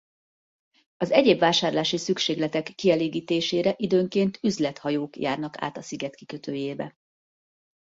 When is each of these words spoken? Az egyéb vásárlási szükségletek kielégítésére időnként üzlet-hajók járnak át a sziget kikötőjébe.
Az 0.97 1.11
egyéb 1.11 1.39
vásárlási 1.39 1.97
szükségletek 1.97 2.63
kielégítésére 2.75 3.73
időnként 3.77 4.37
üzlet-hajók 4.43 5.17
járnak 5.17 5.61
át 5.61 5.77
a 5.77 5.81
sziget 5.81 6.15
kikötőjébe. 6.15 6.95